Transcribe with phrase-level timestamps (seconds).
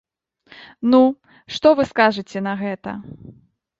[0.93, 1.01] Ну,
[1.57, 2.91] што вы скажаце на гэта?